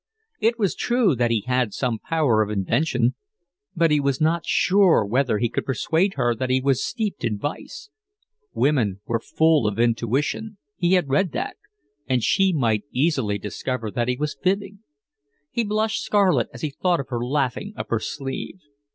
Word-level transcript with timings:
It 0.39 0.57
was 0.57 0.73
true 0.73 1.13
that 1.13 1.29
he 1.29 1.41
had 1.41 1.75
some 1.75 1.99
power 1.99 2.41
of 2.41 2.49
invention, 2.49 3.13
but 3.75 3.91
he 3.91 3.99
was 3.99 4.19
not 4.19 4.47
sure 4.47 5.05
whether 5.05 5.37
he 5.37 5.47
could 5.47 5.63
persuade 5.63 6.15
her 6.15 6.33
that 6.33 6.49
he 6.49 6.59
was 6.59 6.83
steeped 6.83 7.23
in 7.23 7.37
vice; 7.37 7.91
women 8.51 8.99
were 9.05 9.19
full 9.19 9.67
of 9.67 9.77
intuition, 9.77 10.57
he 10.75 10.93
had 10.93 11.07
read 11.07 11.33
that, 11.33 11.57
and 12.09 12.23
she 12.23 12.51
might 12.51 12.83
easily 12.91 13.37
discover 13.37 13.91
that 13.91 14.07
he 14.07 14.17
was 14.17 14.33
fibbing. 14.41 14.79
He 15.51 15.63
blushed 15.63 16.01
scarlet 16.03 16.49
as 16.51 16.61
he 16.61 16.71
thought 16.71 16.99
of 16.99 17.09
her 17.09 17.23
laughing 17.23 17.71
up 17.77 17.91
her 17.91 17.99
sleeve. 17.99 18.57